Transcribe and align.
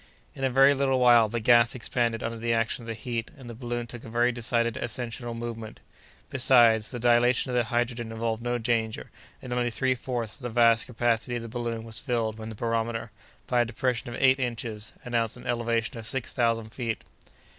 In 0.33 0.43
a 0.43 0.49
very 0.49 0.73
little 0.73 0.99
while, 0.99 1.29
the 1.29 1.39
gas 1.39 1.75
expanded 1.75 2.23
under 2.23 2.39
the 2.39 2.55
action 2.55 2.81
of 2.81 2.87
the 2.87 2.95
heat, 2.95 3.29
and 3.37 3.47
the 3.47 3.53
balloon 3.53 3.85
took 3.85 4.03
a 4.03 4.09
very 4.09 4.31
decided 4.31 4.75
ascensional 4.75 5.35
movement. 5.35 5.79
Besides, 6.31 6.89
the 6.89 6.97
dilation 6.97 7.51
of 7.51 7.55
the 7.55 7.65
hydrogen 7.65 8.11
involved 8.11 8.41
no 8.41 8.57
danger, 8.57 9.11
and 9.43 9.53
only 9.53 9.69
three 9.69 9.93
fourths 9.93 10.37
of 10.37 10.41
the 10.41 10.49
vast 10.49 10.87
capacity 10.87 11.35
of 11.35 11.43
the 11.43 11.47
balloon 11.49 11.83
was 11.83 11.99
filled 11.99 12.39
when 12.39 12.49
the 12.49 12.55
barometer, 12.55 13.11
by 13.45 13.61
a 13.61 13.65
depression 13.65 14.09
of 14.09 14.19
eight 14.19 14.39
inches, 14.39 14.91
announced 15.05 15.37
an 15.37 15.45
elevation 15.45 15.95
of 15.99 16.07
six 16.07 16.33
thousand 16.33 16.71
feet. 16.71 17.03